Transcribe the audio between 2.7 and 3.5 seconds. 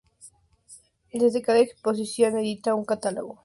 un catálogo.